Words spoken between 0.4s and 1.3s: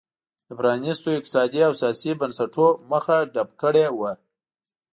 د پرانیستو